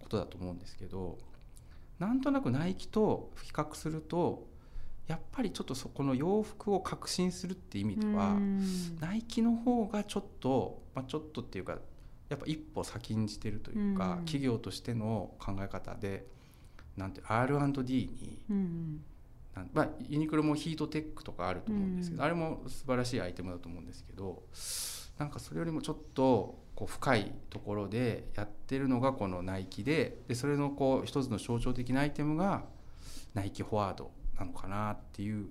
[0.00, 1.18] ことだと思うんですけど
[1.98, 4.48] なんとなくナイキと比較すると
[5.10, 8.64] やっぱりちょっとそこの洋服を革新するって意味では、うん。
[9.00, 11.78] ナイキの方がちょっと、まあ、ちょっとっていうか
[12.28, 14.24] やっぱ一歩先んじてるというか、うん。
[14.24, 16.26] 企業としての考え方で
[16.96, 19.00] なんて R&D にうん
[19.74, 22.26] まあ、ユニクロもヒートテックとかあると思うんですけど、うん。
[22.26, 24.44] あれも素晴らしいアイテムだと思うんですけど
[25.18, 32.62] なんかそれよりもちょっとこう深いところでやってるのがこのナイキででそれのこう一つの象徴的なアイテムが
[33.34, 35.46] ナイキフォワードなのかなっていう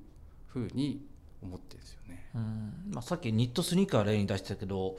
[0.47, 1.05] ふうに
[1.41, 2.27] 思ってですよね。
[2.35, 2.73] うん。
[2.91, 4.97] まあ、さっきニットスニーカー例に出したけど、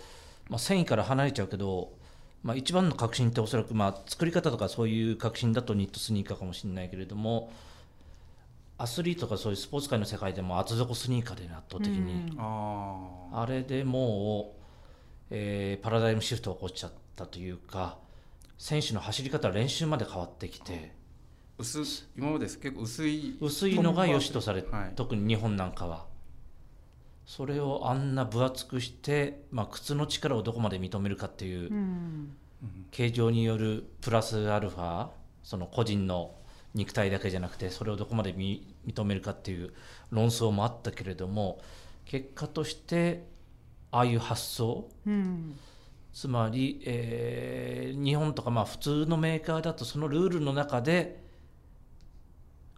[0.49, 1.93] まあ、繊維から離れちゃうけど、
[2.43, 7.53] まあ、一番の革新っておそらくまあ作り方とかそういう革新だとニットスニーカーかもしれないけれども
[8.79, 12.37] アスリートとかそういうスポーツ界の世界でも厚底スニーカーで圧倒的に、うん。
[12.39, 14.61] ああれでもう、
[15.31, 17.99] えーパラダイムシフトが起こっちゃったというか
[18.57, 20.93] 選手の走り方練習まで変わってきて
[21.61, 23.37] 薄今まで結構薄い。
[23.41, 24.93] 薄いのが良しとされ、はい。
[24.97, 26.07] 特に日本なんかは。
[27.27, 32.37] それをあんな分厚くして、まあ、靴の力をどこまで認めるかっていう、うん。
[32.91, 35.09] 形状によるプラスアルファ
[35.43, 36.35] その個人の
[36.75, 39.73] 肉体だけじゃなくてそれをどこまでみ認めるかっていう
[40.11, 41.61] 論争もあったけれども
[42.05, 43.25] 結果として
[43.91, 45.59] ああいう発想うん。
[46.13, 51.23] つまり、えー日本とかまあ普通のメーカーだとそのルールの中で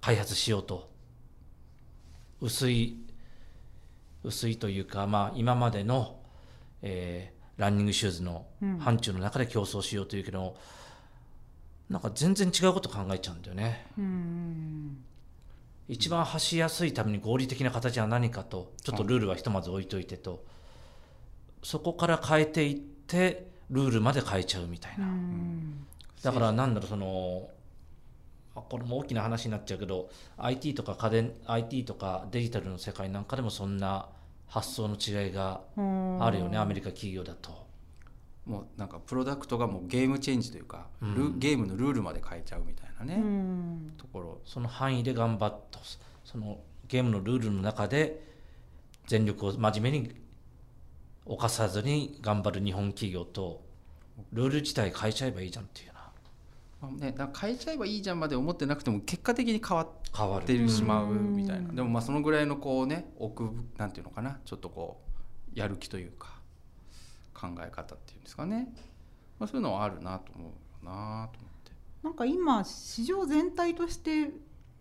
[0.02, 0.90] 開発しようと。
[2.42, 2.98] 薄い
[4.24, 6.20] 薄いというか、まあ、今までの、
[6.82, 8.46] えーランニングシューズの
[8.80, 10.56] 範疇の中で競争しようというけど、
[11.88, 13.86] なんか全然違うこと考えちゃうんだよね。
[13.98, 15.04] うん
[15.88, 20.44] 一番走りやすいために合理的な形は何かとちょっとルールはひとまず置いといてと。
[21.62, 25.06] そこから変えていってルールまで変えちゃうみたいな。
[26.22, 27.61] だからなんだろうそのあ
[28.54, 34.08] これも大きな話になっちゃうけど IT とか家電 IT とかデジタルの世界なんかでもそんな
[34.46, 37.62] 発想の違いがあるよねアメリカ企業だと。
[38.44, 43.22] もうなんかプロダクトがもうゲームチェンジというか、ルゲームのルールまで変えちゃうみたいなね、
[43.96, 44.40] ところ。
[44.44, 45.78] その範囲で頑張った
[46.24, 48.20] そのゲームのルールの中で
[49.06, 50.16] 全力を真面目に
[51.24, 53.62] 犯さずに頑張る日本企業と
[54.32, 55.91] ルール自体変えちゃえばいいじゃんっていう
[56.90, 61.72] ね、だから変えちゃえばいいじゃんまで思ってなくても結果的に変わってしまうみたいな。
[61.72, 65.00] でもまあそのぐらいのこうね奥なんていうのかなちょっとこ
[65.54, 66.40] うやる気というか
[67.34, 68.72] 考え方っていうんですかね、
[69.38, 71.72] まあ、そういうのはあるなと思うなと思って。
[72.02, 74.30] なんか今市場全体として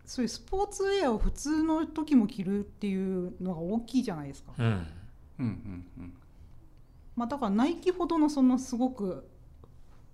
[0.06, 2.96] そういうスポーツウェアを普通の時も着るってい
[3.28, 4.54] うのが大きいじゃないですか。
[4.58, 4.76] うん、うん
[5.40, 6.14] うんうん。
[7.16, 9.30] まあ、だからナイキほどのそのすごく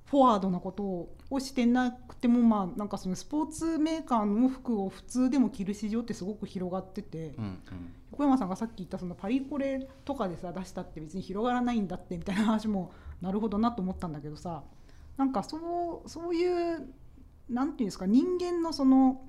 [0.06, 7.60] フォワードなことをしてなくてもまあなんかそのスポーツメーカーの服を普通でも着る市場ってすごく広がってて、うんうん、
[8.12, 14.63] 横山さんがさっき言ったそのパリコレとかでさ出したって別に広がらないんだってみたいな話もなるほどなと思ったんだけどさ
[15.18, 16.88] なんかそうそういう
[17.50, 19.22] なんていうんですか人間のその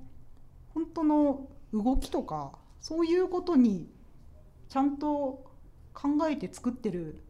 [0.73, 3.89] 本当の動きとかそういうことに
[4.69, 5.43] ちゃんと
[5.93, 7.23] 考えて作ってる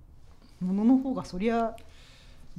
[0.59, 1.75] ものの方がそりゃ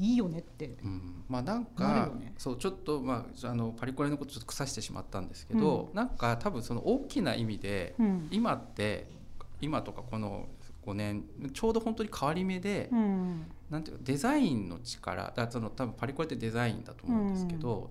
[0.00, 9.06] いいよねって、うん、まあなんか、ね、そうちょっとまああのパリコレのことちょっと腐してしまったんですけど、うん、なんか多分その大きな意味で、うん、今って
[9.60, 10.48] 今とかこの
[10.86, 17.90] 5年ちょうど本当に変わり目で、うん、なんていうかデザインの力だその多分パリコレってデザインだと思うんですけど、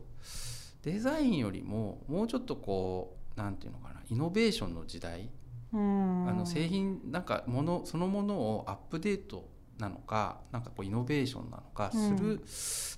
[0.82, 5.30] デザインよりももうちょっとこうなんていうのかなイノベーションの時代、
[5.74, 9.48] あの製品なんかものそのものをアップデート
[9.80, 12.44] なのかなんかこうイノベーションなのかする、うん、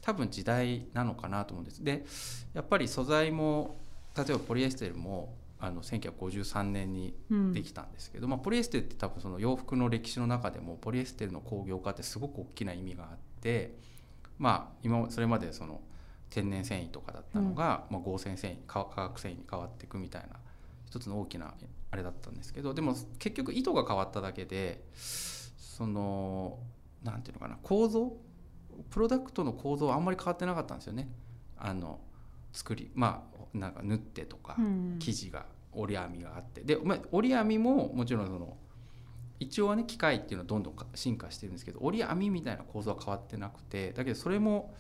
[0.01, 1.83] 多分時代なのかなと思うんです。
[1.83, 2.05] で
[2.53, 3.79] やっぱり素材も
[4.17, 7.13] 例えばポリエステルもあの1953年に
[7.53, 13.75] できたんですけど、うん、まあ、ポリエステルって多分その洋服の歴史の中でもポリエステルの工業化ってすごく大きな意味があって
[14.39, 15.79] まあ今それまでその
[16.31, 20.39] 天然繊維とかだったのが、うん、まあ、合成繊維化学繊維に変わっていくみたいな
[20.87, 21.53] 一つの大きな
[21.91, 24.83] あれだったんですけどでも結局糸が変わっただけで
[25.81, 26.59] その
[27.01, 28.13] 何て言うのかな構造？
[28.91, 31.09] プロダクトの構造はあんまり変わってなかったんですよね。
[31.57, 31.99] あの
[32.53, 34.57] 作りまあなんか縫ってとか
[34.99, 36.61] 生地が折り編みがあって。
[36.61, 38.57] で、まあ、折り編みももちろんその
[39.39, 44.75] 一応はね機械っていうのはどんどん進化してるんですけど折り編みみたいな構造は変わってなくてだけどそれも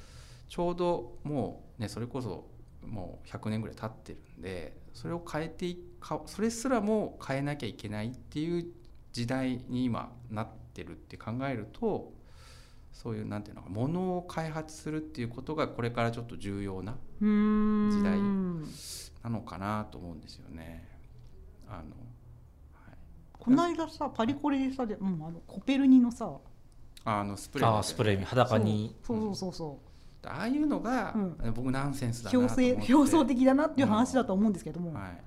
[0.49, 2.47] ちょうどもうねそれこそ
[2.85, 8.65] もう100年ぐらい経ってるんでそれを変えていかそれすらも変えなきゃいけないっていう
[9.11, 12.13] 時代に今なってるって考えると
[12.91, 18.19] そういうなんていうのかものを開発するっていうことがこれからちょっと重要な時代
[19.23, 20.87] なのかなと思うんですよね。
[21.67, 22.95] あのはい、
[23.39, 26.29] この間さパリコレでさで、うん、あのコペルニのさ
[27.05, 28.95] あのスプレー、ね、スプレー裸に。
[29.03, 29.79] そうそうそうそ
[30.23, 31.17] う、ああいうのが、う
[31.49, 32.93] ん、僕ナンセンスだなと思って。
[32.93, 35.17] 表層的だなっていう話だと思うんですけども、うんはい、ま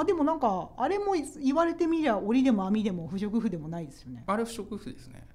[0.00, 4.24] あでもなんかあれも言われてみりゃ織でも編みでも不織布でもないですよね。
[4.26, 5.26] あれ不織布ですね。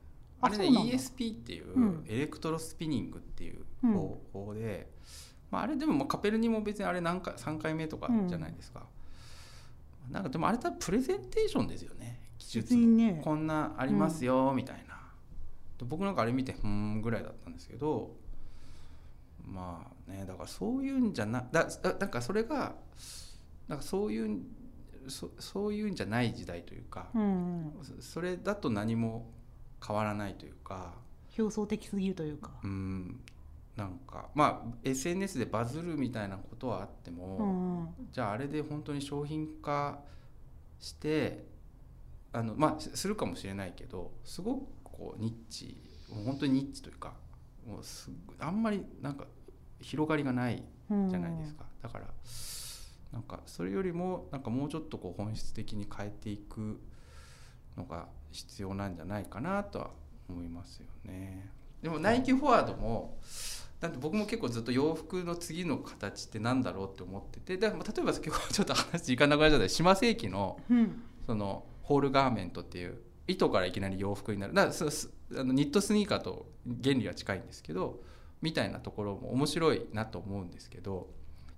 [0.42, 5.06] あれね ESP っていう、エレクトロスピニングっていう方法で、うん、
[5.52, 8.84] まあ、あれでもまあコペルニも別にあれ何回3回目とかじゃないですか、
[10.08, 12.20] うん、なんかでもあれ多分プレゼンテーションですよね。
[12.38, 15.00] 技術ね、こんなありますよみたいな、
[15.82, 18.12] うん、僕なんかあれ見てうんぐらいだったんですけど
[19.46, 22.76] まあねだからそういうんじゃなだだなんかそれが
[23.68, 24.40] なんかそういう
[25.08, 29.32] そそういうんじゃない時代というか、うん、それだと何も
[29.86, 30.94] 変わらないというか
[31.38, 32.52] 表層的すぎるというか。
[32.64, 33.20] うん。
[33.76, 40.00] なんかまあ SNS でバズるみたいなことはあっても、うん、じゃああれで本当に商品化
[40.80, 41.46] して
[42.32, 45.78] あのまあするかもしれないけどすごくこうニッチ
[46.26, 47.14] 本当にニッチというか
[47.68, 48.10] もうす
[48.40, 49.26] あんまりなんか
[49.82, 52.06] 広がりがないじゃないですか、うん、だから
[53.12, 56.80] なんかそれよりもなんかもうちょっとこう本質的に変えていく
[57.78, 59.90] のが必要なんじゃないかなとは
[60.30, 61.50] 思いますよね。
[61.82, 63.18] でもナイキフォワードも
[63.80, 68.14] だって僕も結構ずっと洋服の次の形ってなんだろうって思っててで例えば今日
[68.54, 70.60] ちょっと話いかなくなっちゃった島世紀の,、
[71.26, 72.98] そのホールガーメントっていう
[73.28, 74.54] 糸からいきなり洋服になる。
[74.54, 76.48] だからあのニットスニーカーと
[76.84, 78.02] 原理は近いんですけど
[78.42, 81.10] みたいなところも面白いなと思うんですけど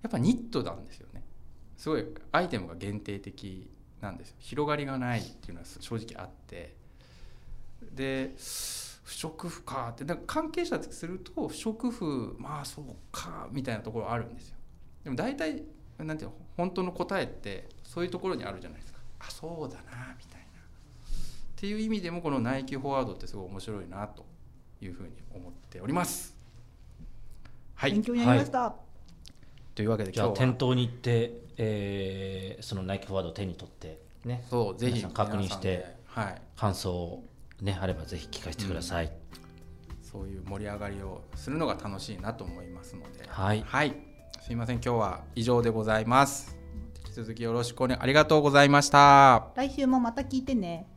[0.02, 1.22] やっぱニットなんですよね
[1.78, 3.70] すごいアイテムが限定的
[4.00, 4.36] なんですよ。
[4.40, 6.74] 広がりがないっていうのは正直あって。
[7.94, 8.34] で
[9.04, 10.04] 不織布かって。
[10.04, 14.56] なんか関係者すると不織布まあそうかみたいなところあるんですよ。
[15.04, 15.62] でも大体
[15.98, 18.98] なんていうの本当の答えってそういうところにあるじゃないですか。
[19.20, 20.46] あそうだなみたいな。
[20.48, 24.26] っていう意味でもこのナイキフォワードってすごい面白いなと
[24.80, 26.36] いうふうに思っております。
[27.74, 27.92] はい。
[27.92, 28.74] 勉強になりました、
[29.78, 30.46] というわけでじゃあ今日は。
[30.48, 34.44] 店頭に行って、えーそのナイキフォワードを手に取ってね。
[34.50, 36.42] そうぜひ確認してはい。
[36.56, 37.22] 感想を
[37.62, 39.12] ねあればぜひ聞かせてください、
[40.02, 43.64] そういう盛り上がりをするのが楽しいなと思いますので、はい。
[44.40, 46.58] すいません、今日は以上でございます。
[47.06, 49.52] 引き続きよろしくお願い、ありがとうございました。
[49.54, 50.88] 来週もまた聞いてね